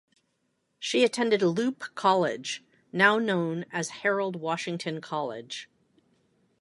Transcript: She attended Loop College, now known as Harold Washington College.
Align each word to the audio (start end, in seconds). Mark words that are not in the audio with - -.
She 0.79 1.03
attended 1.03 1.43
Loop 1.43 1.93
College, 1.93 2.63
now 2.91 3.19
known 3.19 3.65
as 3.71 3.89
Harold 4.01 4.35
Washington 4.35 4.99
College. 4.99 5.69